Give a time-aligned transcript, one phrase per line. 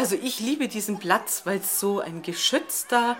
[0.00, 3.18] Also ich liebe diesen Platz, weil es so ein geschützter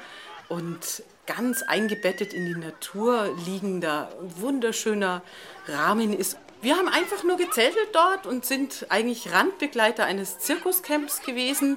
[0.48, 5.20] und ganz eingebettet in die Natur liegender, wunderschöner
[5.66, 6.38] Rahmen ist.
[6.62, 11.76] Wir haben einfach nur gezeltet dort und sind eigentlich Randbegleiter eines Zirkuscamps gewesen.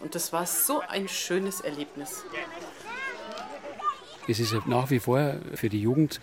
[0.00, 2.24] Und das war so ein schönes Erlebnis.
[4.26, 6.20] Es ist nach wie vor für die Jugend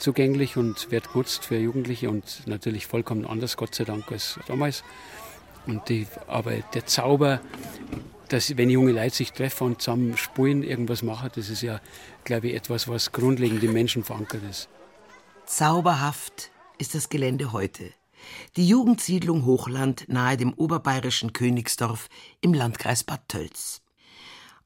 [0.00, 4.82] zugänglich und wird genutzt für Jugendliche und natürlich vollkommen anders, Gott sei Dank, als damals.
[5.66, 7.40] Und die, aber der Zauber,
[8.28, 11.80] dass wenn junge Leute sich treffen und zusammen spielen, irgendwas machen, das ist ja,
[12.24, 14.68] glaube ich, etwas, was grundlegend im Menschen verankert ist.
[15.46, 17.92] Zauberhaft ist das Gelände heute.
[18.56, 22.08] Die Jugendsiedlung Hochland nahe dem oberbayerischen Königsdorf
[22.40, 23.80] im Landkreis Bad Tölz.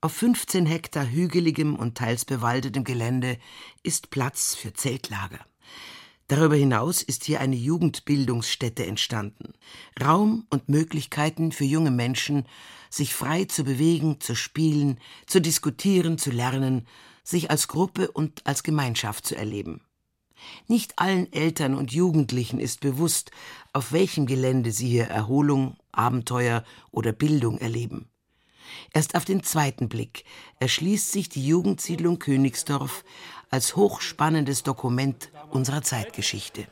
[0.01, 3.39] Auf 15 Hektar hügeligem und teils bewaldetem Gelände
[3.83, 5.41] ist Platz für Zeltlager.
[6.28, 9.52] Darüber hinaus ist hier eine Jugendbildungsstätte entstanden.
[10.02, 12.47] Raum und Möglichkeiten für junge Menschen,
[12.88, 16.86] sich frei zu bewegen, zu spielen, zu diskutieren, zu lernen,
[17.25, 19.83] sich als Gruppe und als Gemeinschaft zu erleben.
[20.66, 23.31] Nicht allen Eltern und Jugendlichen ist bewusst,
[23.72, 28.09] auf welchem Gelände sie hier Erholung, Abenteuer oder Bildung erleben.
[28.92, 30.25] Erst auf den zweiten Blick
[30.59, 33.05] erschließt sich die Jugendsiedlung Königsdorf
[33.50, 36.66] als hochspannendes Dokument unserer Zeitgeschichte.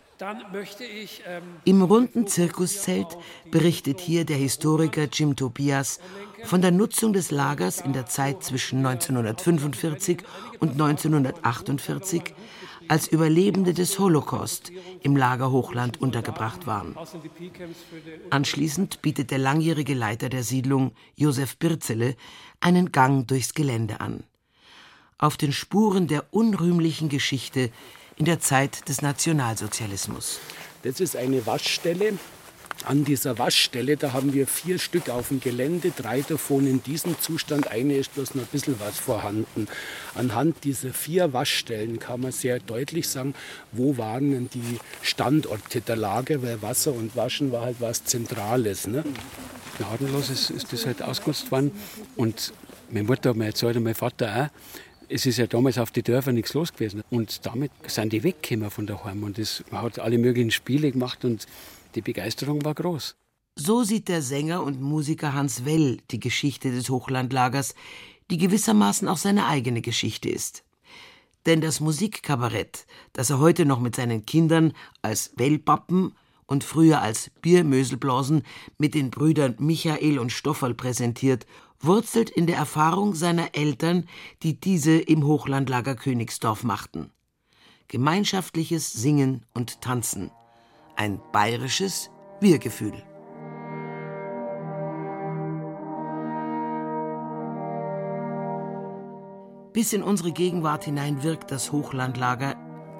[1.02, 3.08] Ich, ähm, Im runden Zirkuszelt
[3.50, 5.98] berichtet hier der Historiker Jim Tobias
[6.44, 10.22] von der Nutzung des Lagers in der Zeit zwischen 1945
[10.60, 12.34] und 1948
[12.88, 14.70] als Überlebende des Holocaust
[15.02, 16.94] im Lager Hochland untergebracht waren.
[18.30, 22.16] Anschließend bietet der langjährige Leiter der Siedlung, Josef Birzele,
[22.60, 24.24] einen Gang durchs Gelände an.
[25.18, 27.70] Auf den Spuren der unrühmlichen Geschichte
[28.16, 30.40] in der Zeit des Nationalsozialismus.
[30.82, 32.18] Das ist eine Waschstelle.
[32.84, 37.20] An dieser Waschstelle, da haben wir vier Stück auf dem Gelände, drei davon in diesem
[37.20, 39.68] Zustand, eine ist bloß noch ein bisschen was vorhanden.
[40.14, 43.34] Anhand dieser vier Waschstellen kann man sehr deutlich sagen,
[43.70, 48.88] wo waren denn die Standorte der Lager, weil Wasser und Waschen war halt was Zentrales.
[48.88, 49.04] Ne?
[49.78, 51.70] Gnadenlos ist, ist das halt ausgenutzt worden
[52.16, 52.52] und
[52.90, 56.02] meine Mutter hat mir erzählt und mein Vater auch, es ist ja damals auf die
[56.02, 57.02] Dörfer nichts los gewesen.
[57.10, 59.22] Und damit sind die weggekommen von daheim.
[59.22, 61.46] Und man hat alle möglichen Spiele gemacht und
[61.94, 63.14] die Begeisterung war groß.
[63.56, 67.74] So sieht der Sänger und Musiker Hans Well die Geschichte des Hochlandlagers,
[68.30, 70.64] die gewissermaßen auch seine eigene Geschichte ist.
[71.44, 74.72] Denn das Musikkabarett, das er heute noch mit seinen Kindern
[75.02, 76.14] als Wellpappen
[76.46, 78.44] und früher als Biermöselblasen
[78.78, 81.46] mit den Brüdern Michael und Stoffel präsentiert
[81.82, 84.06] wurzelt in der Erfahrung seiner Eltern,
[84.42, 87.10] die diese im Hochlandlager Königsdorf machten.
[87.88, 90.30] Gemeinschaftliches Singen und Tanzen.
[90.96, 92.10] Ein bayerisches
[92.40, 92.94] Wir-Gefühl.
[99.72, 102.56] Bis in unsere Gegenwart hinein wirkt das Hochlandlager,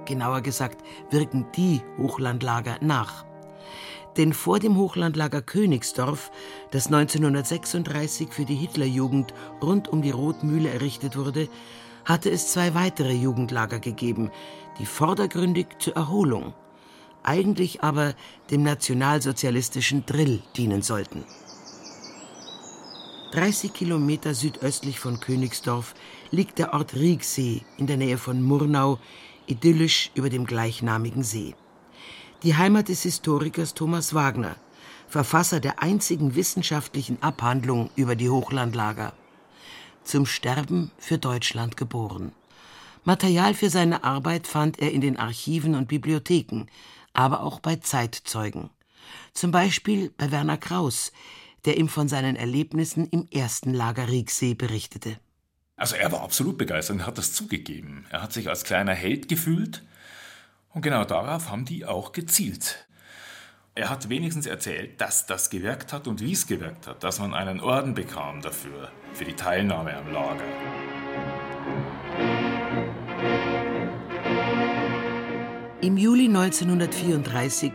[0.06, 3.26] genauer gesagt, wirken die Hochlandlager nach.
[4.16, 6.30] Denn vor dem Hochlandlager Königsdorf,
[6.70, 11.48] das 1936 für die Hitlerjugend rund um die Rotmühle errichtet wurde,
[12.04, 14.30] hatte es zwei weitere Jugendlager gegeben,
[14.78, 16.52] die vordergründig zur Erholung,
[17.22, 18.14] eigentlich aber
[18.50, 21.24] dem nationalsozialistischen Drill dienen sollten.
[23.32, 25.94] 30 Kilometer südöstlich von Königsdorf
[26.30, 28.98] liegt der Ort Riegsee in der Nähe von Murnau,
[29.46, 31.54] idyllisch über dem gleichnamigen See
[32.42, 34.56] die Heimat des Historikers Thomas Wagner,
[35.08, 39.12] Verfasser der einzigen wissenschaftlichen Abhandlung über die Hochlandlager.
[40.02, 42.32] Zum Sterben für Deutschland geboren.
[43.04, 46.66] Material für seine Arbeit fand er in den Archiven und Bibliotheken,
[47.12, 48.70] aber auch bei Zeitzeugen.
[49.32, 51.12] Zum Beispiel bei Werner Kraus,
[51.64, 55.18] der ihm von seinen Erlebnissen im ersten Lager Rieksee berichtete.
[55.76, 58.06] Also er war absolut begeistert und hat das zugegeben.
[58.10, 59.84] Er hat sich als kleiner Held gefühlt
[60.74, 62.86] und genau darauf haben die auch gezielt.
[63.74, 67.32] Er hat wenigstens erzählt, dass das gewirkt hat und wie es gewirkt hat, dass man
[67.32, 70.44] einen Orden bekam dafür, für die Teilnahme am Lager.
[75.80, 77.72] Im Juli 1934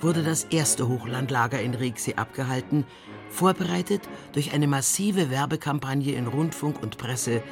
[0.00, 2.84] wurde das erste Hochlandlager in Rieksee abgehalten,
[3.30, 4.02] vorbereitet
[4.32, 7.42] durch eine massive Werbekampagne in Rundfunk und Presse,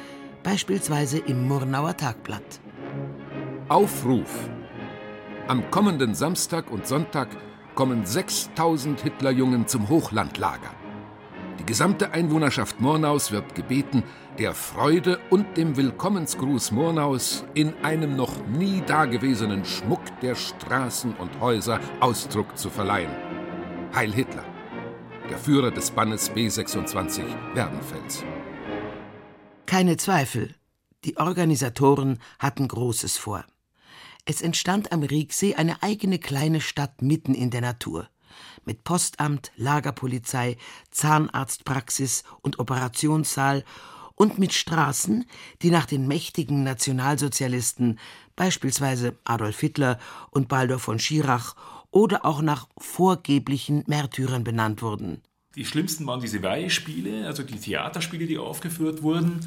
[0.43, 2.61] beispielsweise im Murnauer Tagblatt.
[3.69, 4.49] Aufruf
[5.47, 7.29] am kommenden Samstag und Sonntag
[7.75, 10.71] kommen 6000 Hitlerjungen zum Hochlandlager.
[11.59, 14.03] Die gesamte Einwohnerschaft Murnaus wird gebeten,
[14.37, 21.39] der Freude und dem Willkommensgruß Murnaus in einem noch nie dagewesenen Schmuck der Straßen und
[21.39, 23.11] Häuser Ausdruck zu verleihen.
[23.93, 24.43] Heil Hitler!
[25.29, 27.23] der Führer des Bannes B26
[27.53, 28.23] Werdenfels.
[29.65, 30.55] Keine Zweifel,
[31.03, 33.45] die Organisatoren hatten Großes vor.
[34.29, 38.09] Es entstand am Rieksee eine eigene kleine Stadt mitten in der Natur.
[38.65, 40.57] Mit Postamt, Lagerpolizei,
[40.91, 43.63] Zahnarztpraxis und Operationssaal
[44.15, 45.25] und mit Straßen,
[45.61, 47.99] die nach den mächtigen Nationalsozialisten,
[48.35, 49.97] beispielsweise Adolf Hitler
[50.29, 51.55] und Baldur von Schirach,
[51.89, 55.21] oder auch nach vorgeblichen Märtyrern benannt wurden.
[55.57, 59.39] Die schlimmsten waren diese Weihespiele, also die Theaterspiele, die aufgeführt wurden.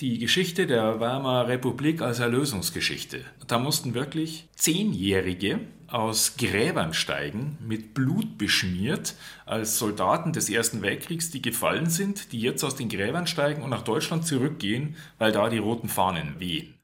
[0.00, 3.24] Die Geschichte der Weimarer Republik als Erlösungsgeschichte.
[3.48, 5.58] Da mussten wirklich Zehnjährige
[5.88, 12.40] aus Gräbern steigen, mit Blut beschmiert, als Soldaten des Ersten Weltkriegs, die gefallen sind, die
[12.40, 16.75] jetzt aus den Gräbern steigen und nach Deutschland zurückgehen, weil da die roten Fahnen wehen.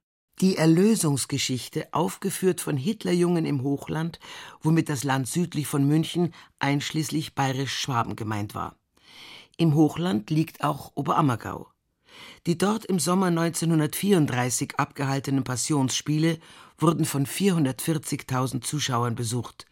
[0.42, 4.18] Die Erlösungsgeschichte, aufgeführt von Hitlerjungen im Hochland,
[4.60, 8.74] womit das Land südlich von München einschließlich bayerisch-Schwaben gemeint war.
[9.56, 11.68] Im Hochland liegt auch Oberammergau.
[12.46, 16.40] Die dort im Sommer 1934 abgehaltenen Passionsspiele
[16.76, 19.66] wurden von 440.000 Zuschauern besucht,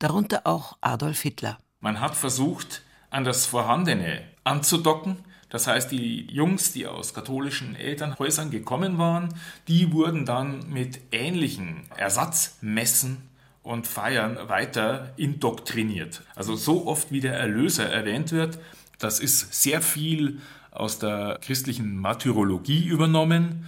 [0.00, 1.58] darunter auch Adolf Hitler.
[1.80, 5.24] Man hat versucht, an das Vorhandene anzudocken.
[5.50, 9.34] Das heißt, die Jungs, die aus katholischen Elternhäusern gekommen waren,
[9.68, 13.28] die wurden dann mit ähnlichen Ersatzmessen
[13.62, 16.22] und Feiern weiter indoktriniert.
[16.34, 18.58] Also so oft wie der Erlöser erwähnt wird,
[18.98, 23.66] das ist sehr viel aus der christlichen Martyrologie übernommen.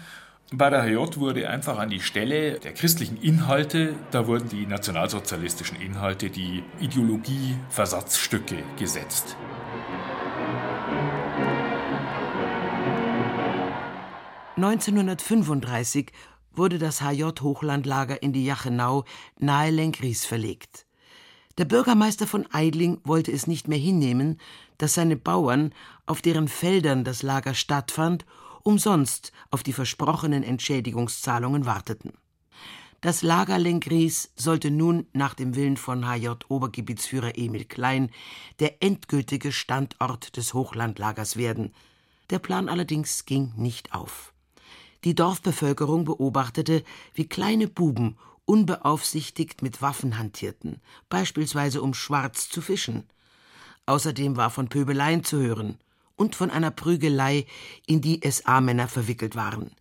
[0.52, 5.80] Bei der HJ wurde einfach an die Stelle der christlichen Inhalte, da wurden die nationalsozialistischen
[5.80, 9.36] Inhalte, die Ideologie-Versatzstücke gesetzt.
[14.62, 16.12] (1935)
[16.54, 19.04] wurde das HJ-Hochlandlager in die Jachenau
[19.38, 20.86] nahe Lenkries verlegt.
[21.58, 24.38] Der Bürgermeister von Eidling wollte es nicht mehr hinnehmen,
[24.78, 25.74] dass seine Bauern,
[26.06, 28.24] auf deren Feldern das Lager stattfand,
[28.62, 32.12] umsonst auf die versprochenen Entschädigungszahlungen warteten.
[33.00, 38.10] Das Lager Lenkries sollte nun nach dem Willen von HJ-Obergebietsführer Emil Klein
[38.60, 41.74] der endgültige Standort des Hochlandlagers werden.
[42.30, 44.31] Der Plan allerdings ging nicht auf.
[45.04, 46.84] Die Dorfbevölkerung beobachtete,
[47.14, 53.04] wie kleine Buben unbeaufsichtigt mit Waffen hantierten, beispielsweise um schwarz zu fischen.
[53.86, 55.78] Außerdem war von Pöbeleien zu hören
[56.16, 57.46] und von einer Prügelei,
[57.86, 59.72] in die SA-Männer verwickelt waren.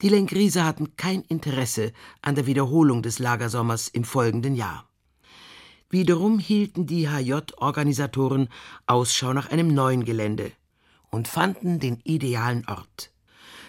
[0.00, 1.92] Die Lenkrieser hatten kein Interesse
[2.22, 4.88] an der Wiederholung des Lagersommers im folgenden Jahr.
[5.90, 8.48] Wiederum hielten die HJ-Organisatoren
[8.86, 10.52] Ausschau nach einem neuen Gelände
[11.10, 13.11] und fanden den idealen Ort.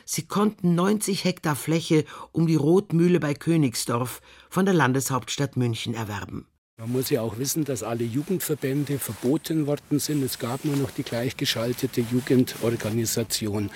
[0.06, 6.48] Sie konnten 90 Hektar Fläche um die Rotmühle bei Königsdorf von der Landeshauptstadt München erwerben.
[6.78, 10.24] Man muss ja auch wissen, dass alle Jugendverbände verboten worden sind.
[10.24, 13.70] Es gab nur noch die gleichgeschaltete Jugendorganisation.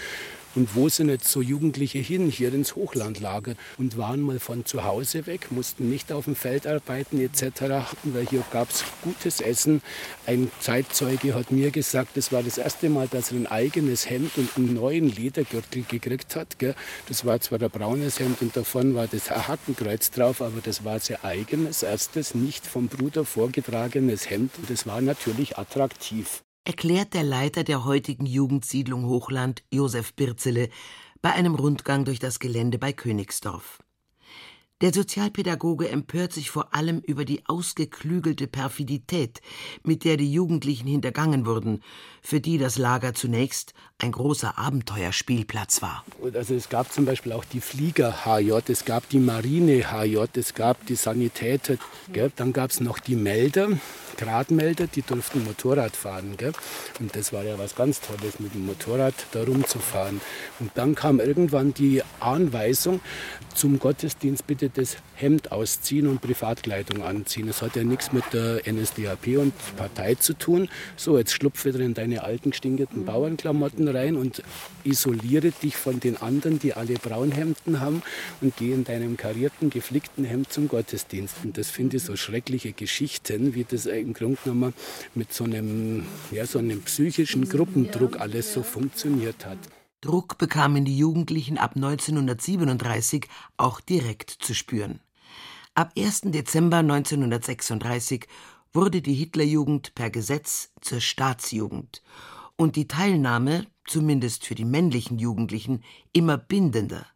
[0.58, 2.32] Und wo sind jetzt so Jugendliche hin?
[2.32, 6.66] Hier ins Hochlandlager und waren mal von zu Hause weg, mussten nicht auf dem Feld
[6.66, 9.84] arbeiten etc., weil hier gab es gutes Essen.
[10.26, 14.32] Ein Zeitzeuge hat mir gesagt, das war das erste Mal, dass er ein eigenes Hemd
[14.36, 16.58] und einen neuen Ledergürtel gekriegt hat.
[16.58, 16.74] Gell.
[17.08, 21.00] Das war zwar ein braunes Hemd und davon war das Hakenkreuz drauf, aber das war
[21.00, 27.24] sein eigenes, erstes, nicht vom Bruder vorgetragenes Hemd und das war natürlich attraktiv erklärt der
[27.24, 30.68] Leiter der heutigen Jugendsiedlung Hochland, Josef Birzele,
[31.22, 33.80] bei einem Rundgang durch das Gelände bei Königsdorf.
[34.80, 39.42] Der Sozialpädagoge empört sich vor allem über die ausgeklügelte Perfidität,
[39.82, 41.82] mit der die Jugendlichen hintergangen wurden,
[42.22, 46.06] für die das Lager zunächst ein großer Abenteuerspielplatz war.
[46.32, 50.54] Also es gab zum Beispiel auch die Flieger HJ, es gab die Marine HJ, es
[50.54, 51.78] gab die Sanitäter,
[52.14, 52.32] gell?
[52.36, 53.70] dann gab es noch die Melder,
[54.18, 56.36] Gradmelder, die durften Motorrad fahren.
[56.38, 56.54] Gell?
[57.00, 60.22] Und das war ja was ganz Tolles, mit dem Motorrad da rumzufahren.
[60.60, 63.00] Und dann kam irgendwann die Anweisung,
[63.54, 67.48] zum Gottesdienst bitte das Hemd ausziehen und Privatkleidung anziehen.
[67.48, 70.70] Das hat ja nichts mit der NSDAP und Partei zu tun.
[70.96, 74.44] So, jetzt schlupf wieder in deine alten, stinkenden Bauernklamotten rein und
[74.84, 78.02] isoliere dich von den anderen, die alle Braunhemden haben
[78.42, 81.36] und geh in deinem karierten, geflickten Hemd zum Gottesdienst.
[81.44, 84.74] Und das finde ich so schreckliche Geschichten, wie das im Grunde genommen
[85.16, 89.58] mit so einem, ja, so einem psychischen Gruppendruck alles so funktioniert hat.
[90.02, 93.28] Druck bekamen die Jugendlichen ab 1937
[93.58, 95.02] auch direkt zu spüren.
[95.74, 96.22] Ab 1.
[96.26, 98.28] Dezember 1936
[98.74, 102.04] wurde die Hitlerjugend per Gesetz zur Staatsjugend
[102.58, 107.08] und die Teilnahme, zumindest für die männlichen Jugendlichen, immer bindender.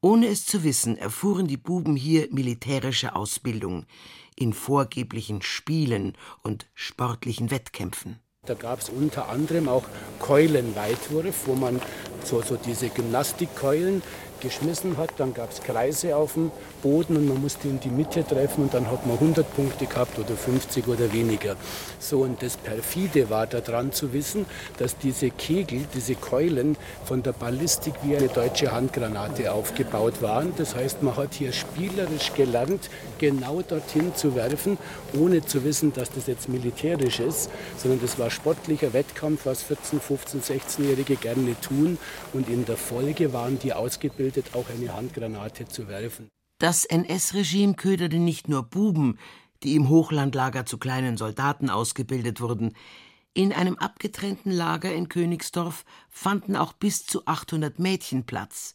[0.00, 3.86] Ohne es zu wissen, erfuhren die Buben hier militärische Ausbildung
[4.34, 8.18] in vorgeblichen Spielen und sportlichen Wettkämpfen.
[8.46, 9.84] Da gab es unter anderem auch
[10.18, 11.78] Keulenweitwurf, wo man
[12.24, 14.02] so, so diese Gymnastikkeulen
[14.40, 15.10] geschmissen hat.
[15.18, 16.50] Dann gab es Kreise auf dem
[16.82, 20.18] Boden und man musste in die Mitte treffen und dann hat man 100 Punkte gehabt
[20.18, 21.56] oder 50 oder weniger.
[21.98, 24.46] So und das perfide war daran zu wissen,
[24.78, 30.52] dass diese Kegel, diese Keulen von der Ballistik wie eine deutsche Handgranate aufgebaut waren.
[30.56, 34.78] Das heißt, man hat hier spielerisch gelernt, genau dorthin zu werfen,
[35.18, 40.00] ohne zu wissen, dass das jetzt militärisch ist, sondern das war sportlicher Wettkampf, was 14,
[40.00, 41.98] 15, 16-Jährige gerne tun
[42.32, 46.28] und in der Folge waren die ausgebildet ausgebildet, auch eine Handgranate zu werfen.
[46.58, 49.18] Das NS-Regime köderte nicht nur Buben,
[49.62, 52.74] die im Hochlandlager zu kleinen Soldaten ausgebildet wurden.
[53.34, 58.74] In einem abgetrennten Lager in Königsdorf fanden auch bis zu 800 Mädchen Platz.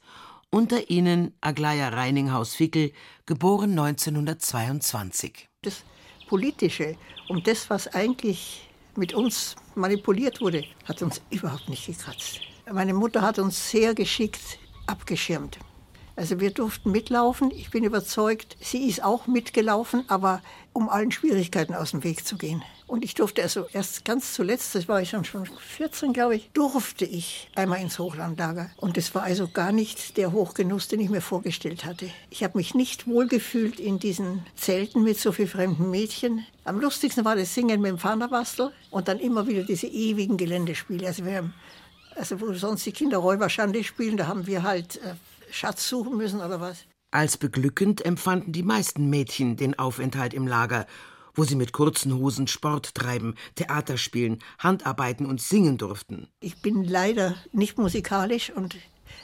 [0.50, 2.92] Unter ihnen Aglaya Reininghaus-Fickel,
[3.26, 5.50] geboren 1922.
[5.62, 5.84] Das
[6.28, 6.96] Politische
[7.28, 12.40] und das, was eigentlich mit uns manipuliert wurde, hat uns überhaupt nicht gekratzt.
[12.72, 15.60] Meine Mutter hat uns sehr geschickt abgeschirmt.
[16.16, 17.52] Also wir durften mitlaufen.
[17.52, 22.38] Ich bin überzeugt, sie ist auch mitgelaufen, aber um allen Schwierigkeiten aus dem Weg zu
[22.38, 22.64] gehen.
[22.88, 26.52] Und ich durfte also erst ganz zuletzt, das war ich dann schon 14, glaube ich,
[26.54, 28.70] durfte ich einmal ins Hochlandlager.
[28.78, 32.10] Und es war also gar nicht der Hochgenuss, den ich mir vorgestellt hatte.
[32.30, 36.46] Ich habe mich nicht wohlgefühlt in diesen Zelten mit so vielen fremden Mädchen.
[36.64, 41.08] Am lustigsten war das Singen mit dem Fahnerbastel und dann immer wieder diese ewigen Geländespiele.
[41.08, 41.54] Also wir haben
[42.16, 45.16] also wo sonst die Kinder Räuberschande spielen, da haben wir halt äh,
[45.52, 46.86] Schatz suchen müssen oder was.
[47.12, 50.86] Als beglückend empfanden die meisten Mädchen den Aufenthalt im Lager,
[51.34, 56.28] wo sie mit kurzen Hosen Sport treiben, Theater spielen, Handarbeiten und singen durften.
[56.40, 58.76] Ich bin leider nicht musikalisch und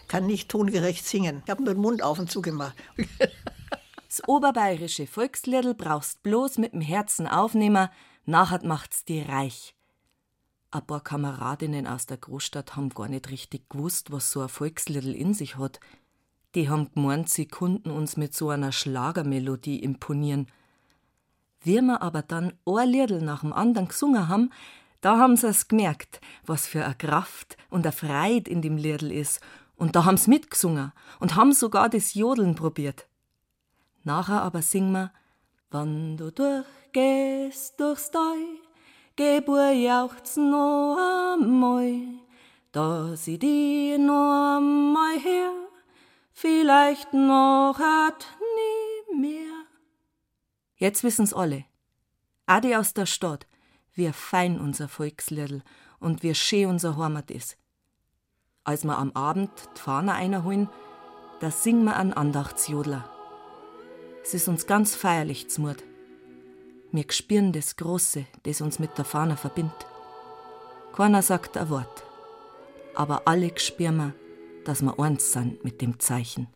[0.07, 1.41] kann nicht tongerecht singen.
[1.45, 2.75] Ich habe nur den Mund auf und zu gemacht.
[4.07, 7.89] das oberbayerische Volksliedl brauchst bloß mit dem Herzen aufnehmen,
[8.25, 9.73] nachher macht's dir reich.
[10.73, 15.13] Ein paar Kameradinnen aus der Großstadt haben gar nicht richtig gewusst, was so ein Volksliedl
[15.13, 15.81] in sich hat.
[16.55, 20.47] Die haben gemeint, sie konnten uns mit so einer Schlagermelodie imponieren.
[21.59, 24.49] Wie wir aber dann ein Liedl nach dem anderen gesungen haben,
[25.01, 29.11] da haben sie es gemerkt, was für eine Kraft und eine Freude in dem Liedl
[29.11, 29.41] ist.
[29.75, 33.07] Und da haben sie mitgesungen und haben sogar das Jodeln probiert.
[34.05, 35.11] Nachher aber singen wir,
[35.69, 38.37] wann du durchgehst durchs Tal,
[39.15, 40.97] Gebur jauchzen noch
[41.35, 42.01] einmal,
[42.71, 45.51] dass ich die noch einmal her,
[46.31, 49.65] vielleicht noch hat nie mehr.
[50.77, 51.65] Jetzt wissen's alle.
[52.45, 53.47] Adi aus der Stadt,
[53.93, 55.61] wie fein unser Volksliedl
[55.99, 57.57] und wie schön unser Heimat ist.
[58.63, 60.69] Als wir am Abend die Fahne einholen,
[61.41, 63.09] da singen wir an Andachtsjodler.
[64.23, 65.83] Es ist uns ganz feierlich zumut.
[66.93, 69.85] Wir spüren das Große, das uns mit der Fahne verbindet.
[70.93, 72.03] Keiner sagt ein Wort,
[72.95, 74.13] aber alle spüren wir,
[74.65, 76.47] dass wir eins sind mit dem Zeichen.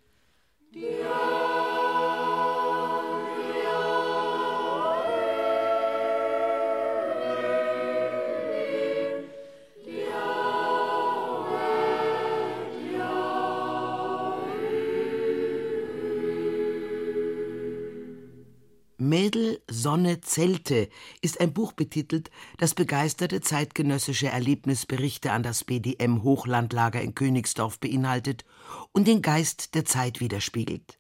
[19.86, 20.90] Sonne, Zelte
[21.22, 28.46] ist ein Buch betitelt, das begeisterte zeitgenössische Erlebnisberichte an das BDM Hochlandlager in Königsdorf beinhaltet
[28.94, 30.98] und den Geist der Zeit widerspiegelt.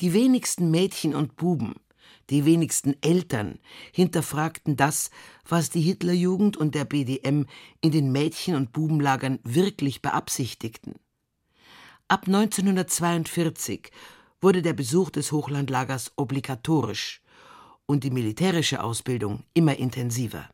[0.00, 1.74] Die wenigsten Mädchen und Buben,
[2.30, 3.58] die wenigsten Eltern
[3.92, 5.10] hinterfragten das,
[5.46, 7.44] was die Hitlerjugend und der BDM
[7.82, 10.94] in den Mädchen- und Bubenlagern wirklich beabsichtigten.
[12.08, 13.90] Ab 1942
[14.40, 17.21] wurde der Besuch des Hochlandlagers obligatorisch
[17.86, 20.48] und die militärische Ausbildung immer intensiver.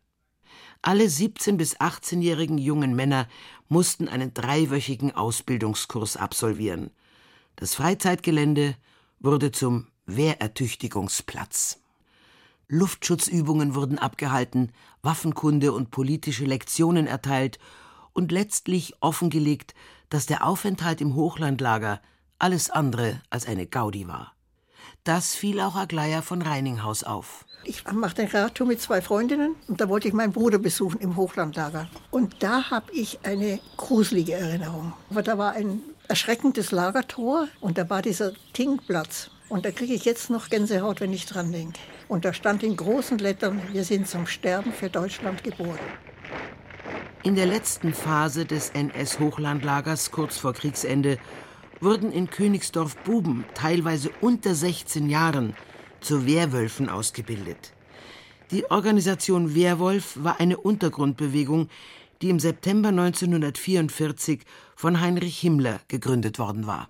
[0.82, 3.28] Alle 17- bis 18-jährigen jungen Männer
[3.68, 6.90] mussten einen dreiwöchigen Ausbildungskurs absolvieren.
[7.56, 8.76] Das Freizeitgelände
[9.18, 11.80] wurde zum Wehrertüchtigungsplatz.
[12.68, 17.58] Luftschutzübungen wurden abgehalten, Waffenkunde und politische Lektionen erteilt
[18.12, 19.74] und letztlich offengelegt,
[20.10, 22.00] dass der Aufenthalt im Hochlandlager
[22.38, 24.34] alles andere als eine Gaudi war.
[25.08, 27.46] Das fiel auch Aglaya von Reininghaus auf.
[27.64, 31.16] Ich machte eine Radtour mit zwei Freundinnen und da wollte ich meinen Bruder besuchen im
[31.16, 31.88] Hochlandlager.
[32.10, 34.92] Und da habe ich eine gruselige Erinnerung.
[35.08, 39.30] Aber da war ein erschreckendes Lagertor und da war dieser Tingplatz.
[39.48, 41.80] Und da kriege ich jetzt noch Gänsehaut, wenn ich dran denke.
[42.08, 45.78] Und da stand in großen Lettern, wir sind zum Sterben für Deutschland geboren.
[47.22, 51.16] In der letzten Phase des NS-Hochlandlagers kurz vor Kriegsende
[51.80, 55.54] wurden in Königsdorf Buben, teilweise unter 16 Jahren,
[56.00, 57.72] zu Wehrwölfen ausgebildet.
[58.50, 61.68] Die Organisation Wehrwolf war eine Untergrundbewegung,
[62.22, 64.40] die im September 1944
[64.74, 66.88] von Heinrich Himmler gegründet worden war.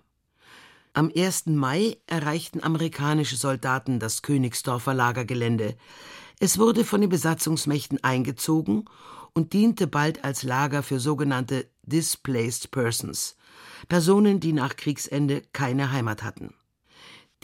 [0.92, 1.46] Am 1.
[1.46, 5.76] Mai erreichten amerikanische Soldaten das Königsdorfer Lagergelände.
[6.40, 8.84] Es wurde von den Besatzungsmächten eingezogen
[9.34, 13.36] und diente bald als Lager für sogenannte Displaced Persons,
[13.88, 16.54] Personen, die nach Kriegsende keine Heimat hatten.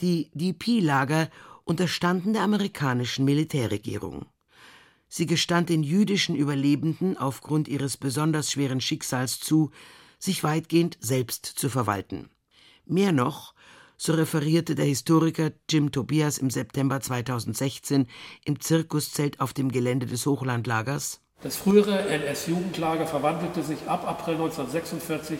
[0.01, 1.29] Die DP-Lager
[1.63, 4.25] unterstanden der amerikanischen Militärregierung.
[5.07, 9.71] Sie gestand den jüdischen Überlebenden aufgrund ihres besonders schweren Schicksals zu,
[10.19, 12.29] sich weitgehend selbst zu verwalten.
[12.87, 13.53] Mehr noch,
[13.97, 18.07] so referierte der Historiker Jim Tobias im September 2016
[18.45, 21.21] im Zirkuszelt auf dem Gelände des Hochlandlagers.
[21.41, 25.39] Das frühere NS-Jugendlager verwandelte sich ab April 1946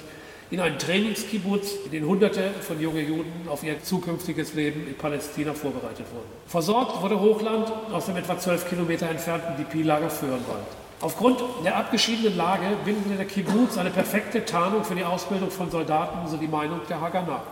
[0.52, 5.54] in einen Trainingskibbutz, in dem Hunderte von jungen Juden auf ihr zukünftiges Leben in Palästina
[5.54, 6.30] vorbereitet wurden.
[6.48, 10.66] Versorgt wurde Hochland aus dem etwa zwölf Kilometer entfernten DP-Lager Föhrenwald.
[11.02, 16.28] Aufgrund der abgeschiedenen Lage bildete der Kibbutz eine perfekte Tarnung für die Ausbildung von Soldaten,
[16.28, 17.44] so die Meinung der Haganah.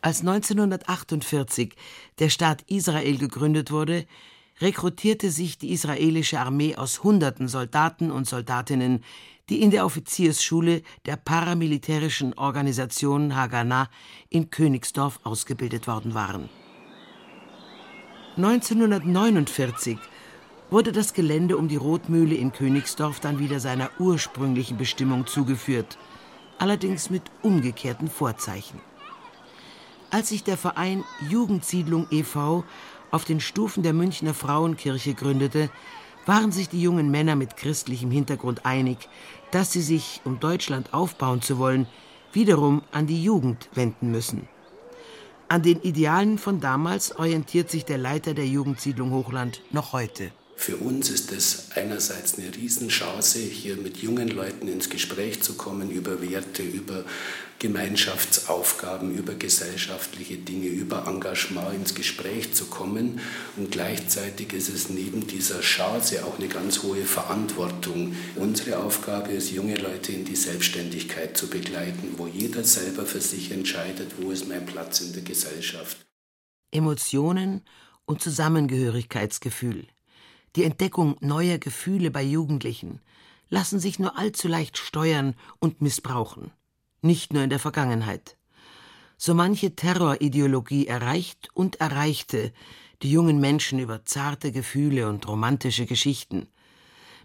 [0.00, 1.74] Als 1948
[2.18, 4.06] der Staat Israel gegründet wurde,
[4.60, 9.02] rekrutierte sich die israelische Armee aus Hunderten Soldaten und Soldatinnen,
[9.48, 13.88] die in der Offiziersschule der paramilitärischen Organisation Haganah
[14.28, 16.48] in Königsdorf ausgebildet worden waren.
[18.36, 19.98] 1949
[20.72, 25.98] wurde das Gelände um die Rotmühle in Königsdorf dann wieder seiner ursprünglichen Bestimmung zugeführt,
[26.58, 28.80] allerdings mit umgekehrten Vorzeichen.
[30.10, 32.64] Als sich der Verein Jugendsiedlung e.V.
[33.10, 35.68] auf den Stufen der Münchner Frauenkirche gründete,
[36.24, 39.10] waren sich die jungen Männer mit christlichem Hintergrund einig,
[39.50, 41.86] dass sie sich, um Deutschland aufbauen zu wollen,
[42.32, 44.48] wiederum an die Jugend wenden müssen.
[45.48, 50.32] An den Idealen von damals orientiert sich der Leiter der Jugendsiedlung Hochland noch heute.
[50.62, 55.90] Für uns ist es einerseits eine Riesenchance, hier mit jungen Leuten ins Gespräch zu kommen
[55.90, 57.04] über Werte, über
[57.58, 63.18] Gemeinschaftsaufgaben, über gesellschaftliche Dinge, über Engagement ins Gespräch zu kommen.
[63.56, 68.14] Und gleichzeitig ist es neben dieser Chance auch eine ganz hohe Verantwortung.
[68.36, 73.50] Unsere Aufgabe ist, junge Leute in die Selbstständigkeit zu begleiten, wo jeder selber für sich
[73.50, 75.96] entscheidet, wo ist mein Platz in der Gesellschaft.
[76.70, 77.62] Emotionen
[78.04, 79.88] und Zusammengehörigkeitsgefühl
[80.56, 83.00] die Entdeckung neuer Gefühle bei Jugendlichen
[83.48, 86.50] lassen sich nur allzu leicht steuern und missbrauchen,
[87.00, 88.36] nicht nur in der Vergangenheit.
[89.16, 92.52] So manche Terrorideologie erreicht und erreichte
[93.02, 96.48] die jungen Menschen über zarte Gefühle und romantische Geschichten.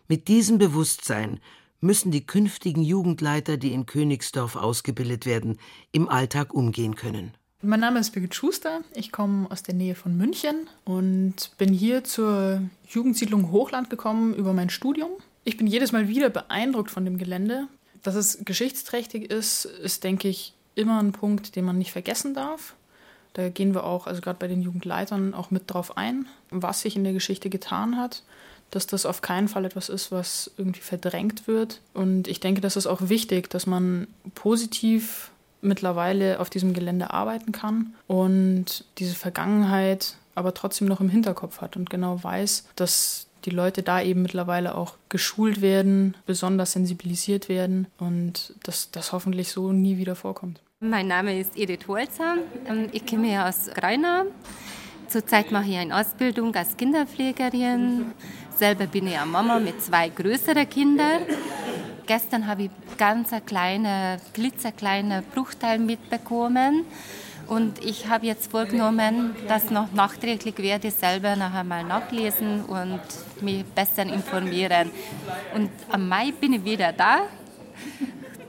[0.07, 1.39] Mit diesem Bewusstsein
[1.79, 5.59] müssen die künftigen Jugendleiter, die in Königsdorf ausgebildet werden,
[5.91, 7.33] im Alltag umgehen können.
[7.63, 8.81] Mein Name ist Birgit Schuster.
[8.93, 14.53] Ich komme aus der Nähe von München und bin hier zur Jugendsiedlung Hochland gekommen über
[14.53, 15.09] mein Studium.
[15.43, 17.67] Ich bin jedes Mal wieder beeindruckt von dem Gelände.
[18.03, 22.75] Dass es geschichtsträchtig ist, ist, denke ich, immer ein Punkt, den man nicht vergessen darf.
[23.33, 26.95] Da gehen wir auch, also gerade bei den Jugendleitern, auch mit drauf ein, was sich
[26.95, 28.21] in der Geschichte getan hat.
[28.69, 31.81] Dass das auf keinen Fall etwas ist, was irgendwie verdrängt wird.
[31.95, 37.51] Und ich denke, das ist auch wichtig, dass man positiv mittlerweile auf diesem Gelände arbeiten
[37.51, 43.49] kann und diese Vergangenheit aber trotzdem noch im Hinterkopf hat und genau weiß, dass die
[43.49, 49.71] Leute da eben mittlerweile auch geschult werden, besonders sensibilisiert werden und dass das hoffentlich so
[49.71, 50.61] nie wieder vorkommt.
[50.79, 52.35] Mein Name ist Edith Holzer.
[52.67, 54.25] Ähm, ich komme aus Greunau.
[55.07, 58.11] Zurzeit mache ich eine Ausbildung als Kinderpflegerin.
[58.55, 61.21] Selber bin ich eine Mama mit zwei größeren Kindern.
[62.07, 66.85] Gestern habe ich ganz ein kleiner, glitzerkleiner Bruchteil mitbekommen.
[67.47, 73.01] Und ich habe jetzt vorgenommen, dass noch nachträglich werde ich selber noch einmal nachlesen und
[73.41, 74.89] mich besser informieren.
[75.53, 77.19] Und am Mai bin ich wieder da.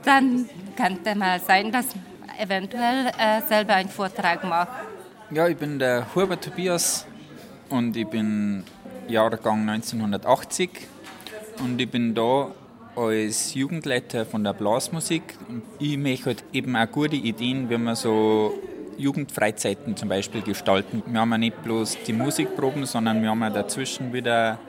[0.05, 4.69] Dann könnte mal sein, dass ich eventuell äh, selber einen Vortrag mache.
[5.31, 7.05] Ja, ich bin der Hubert Tobias
[7.69, 8.63] und ich bin
[9.09, 10.69] Jahrgang 1980
[11.61, 12.51] und ich bin da
[12.99, 15.23] als Jugendleiter von der Blasmusik.
[15.79, 18.59] Ich möchte halt eben auch gute Ideen, wie man so
[18.97, 21.01] Jugendfreizeiten zum Beispiel gestalten.
[21.05, 24.59] Wir haben ja nicht bloß die Musikproben, sondern wir haben ja dazwischen wieder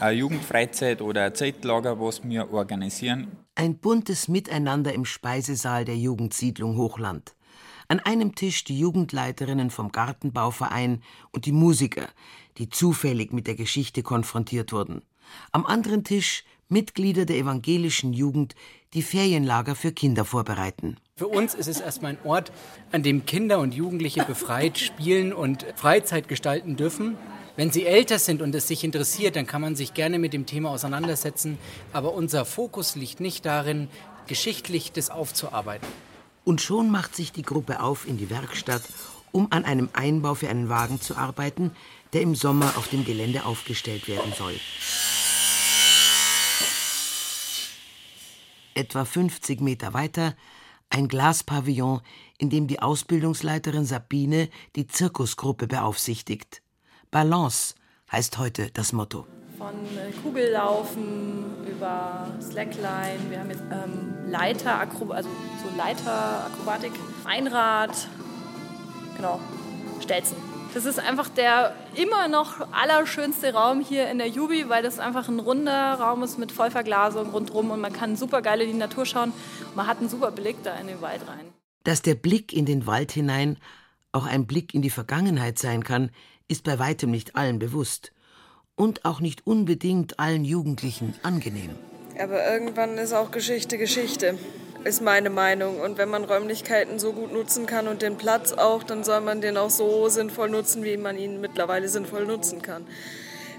[0.00, 3.28] eine Jugendfreizeit oder ein Zeitlager, was wir organisieren.
[3.54, 7.34] Ein buntes Miteinander im Speisesaal der Jugendsiedlung Hochland.
[7.88, 12.08] An einem Tisch die Jugendleiterinnen vom Gartenbauverein und die Musiker,
[12.56, 15.02] die zufällig mit der Geschichte konfrontiert wurden.
[15.52, 18.54] Am anderen Tisch Mitglieder der evangelischen Jugend,
[18.94, 20.96] die Ferienlager für Kinder vorbereiten.
[21.16, 22.52] Für uns ist es erstmal ein Ort,
[22.90, 27.16] an dem Kinder und Jugendliche befreit spielen und Freizeit gestalten dürfen.
[27.56, 30.44] Wenn Sie älter sind und es sich interessiert, dann kann man sich gerne mit dem
[30.44, 31.58] Thema auseinandersetzen.
[31.92, 33.88] Aber unser Fokus liegt nicht darin,
[34.26, 35.86] geschichtlich das aufzuarbeiten.
[36.44, 38.82] Und schon macht sich die Gruppe auf in die Werkstatt,
[39.30, 41.70] um an einem Einbau für einen Wagen zu arbeiten,
[42.12, 44.54] der im Sommer auf dem Gelände aufgestellt werden soll.
[48.74, 50.34] Etwa 50 Meter weiter
[50.90, 52.00] ein Glaspavillon,
[52.38, 56.62] in dem die Ausbildungsleiterin Sabine die Zirkusgruppe beaufsichtigt.
[57.10, 57.74] Balance
[58.12, 59.26] heißt heute das Motto.
[59.58, 66.92] Von äh, Kugellaufen über Slackline, wir haben jetzt ähm, Leiter, also so Leiterakrobatik,
[67.24, 68.08] Einrad,
[69.16, 69.40] genau,
[70.00, 70.53] Stelzen.
[70.74, 75.28] Das ist einfach der immer noch allerschönste Raum hier in der Jubi, weil das einfach
[75.28, 79.06] ein runder Raum ist mit Vollverglasung rundherum und man kann super geil in die Natur
[79.06, 79.32] schauen.
[79.76, 81.52] Man hat einen super Blick da in den Wald rein.
[81.84, 83.56] Dass der Blick in den Wald hinein
[84.10, 86.10] auch ein Blick in die Vergangenheit sein kann,
[86.48, 88.12] ist bei weitem nicht allen bewusst.
[88.74, 91.70] Und auch nicht unbedingt allen Jugendlichen angenehm.
[92.18, 94.36] Aber irgendwann ist auch Geschichte Geschichte
[94.84, 95.80] ist meine Meinung.
[95.80, 99.40] Und wenn man Räumlichkeiten so gut nutzen kann und den Platz auch, dann soll man
[99.40, 102.86] den auch so sinnvoll nutzen, wie man ihn mittlerweile sinnvoll nutzen kann.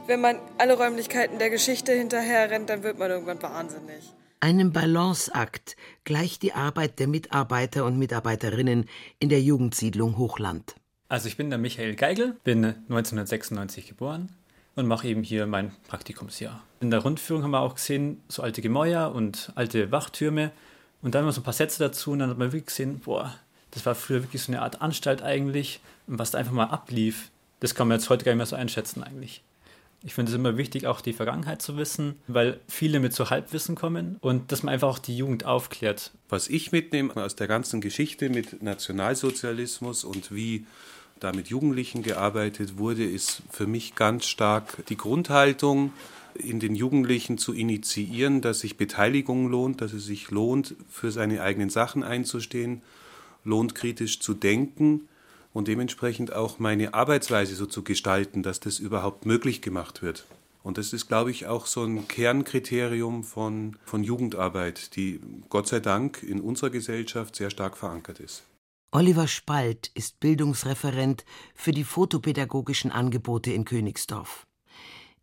[0.08, 4.14] Wenn man alle Räumlichkeiten der Geschichte hinterher rennt, dann wird man irgendwann wahnsinnig.
[4.40, 8.88] Einem Balanceakt gleicht die Arbeit der Mitarbeiter und Mitarbeiterinnen
[9.20, 10.76] in der Jugendsiedlung Hochland.
[11.08, 14.30] Also ich bin der Michael Geigel, bin 1996 geboren
[14.76, 16.62] und mache eben hier mein Praktikumsjahr.
[16.82, 20.52] In der Rundführung haben wir auch gesehen, so alte Gemäuer und alte Wachtürme.
[21.06, 23.32] Und dann immer so ein paar Sätze dazu und dann hat man wirklich gesehen, boah,
[23.70, 25.80] das war früher wirklich so eine Art Anstalt eigentlich.
[26.08, 28.56] Und was da einfach mal ablief, das kann man jetzt heute gar nicht mehr so
[28.56, 29.44] einschätzen eigentlich.
[30.02, 33.76] Ich finde es immer wichtig, auch die Vergangenheit zu wissen, weil viele mit so Halbwissen
[33.76, 36.10] kommen und dass man einfach auch die Jugend aufklärt.
[36.28, 40.66] Was ich mitnehme aus der ganzen Geschichte mit Nationalsozialismus und wie
[41.20, 45.94] da mit Jugendlichen gearbeitet wurde, ist für mich ganz stark die Grundhaltung,
[46.38, 51.42] in den Jugendlichen zu initiieren, dass sich Beteiligung lohnt, dass es sich lohnt, für seine
[51.42, 52.82] eigenen Sachen einzustehen,
[53.44, 55.08] lohnt kritisch zu denken
[55.54, 60.26] und dementsprechend auch meine Arbeitsweise so zu gestalten, dass das überhaupt möglich gemacht wird.
[60.64, 65.80] Und das ist, glaube ich, auch so ein Kernkriterium von, von Jugendarbeit, die Gott sei
[65.80, 68.44] Dank in unserer Gesellschaft sehr stark verankert ist.
[68.92, 74.48] Oliver Spalt ist Bildungsreferent für die fotopädagogischen Angebote in Königsdorf.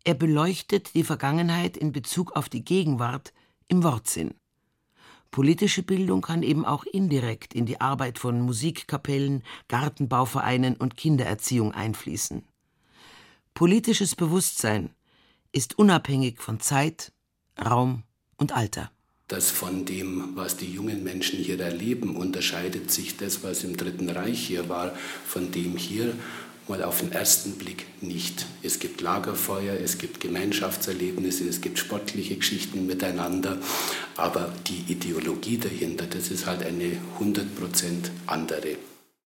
[0.05, 3.33] Er beleuchtet die Vergangenheit in Bezug auf die Gegenwart
[3.67, 4.35] im Wortsinn.
[5.31, 12.43] Politische Bildung kann eben auch indirekt in die Arbeit von Musikkapellen, Gartenbauvereinen und Kindererziehung einfließen.
[13.53, 14.91] Politisches Bewusstsein
[15.51, 17.13] ist unabhängig von Zeit,
[17.63, 18.03] Raum
[18.37, 18.91] und Alter.
[19.27, 24.09] Das von dem, was die jungen Menschen hier erleben, unterscheidet sich das, was im Dritten
[24.09, 24.93] Reich hier war,
[25.25, 26.13] von dem hier
[26.67, 28.45] mal auf den ersten Blick nicht.
[28.61, 33.57] Es gibt Lagerfeuer, es gibt Gemeinschaftserlebnisse, es gibt sportliche Geschichten miteinander,
[34.15, 38.77] aber die Ideologie dahinter, das ist halt eine 100% andere.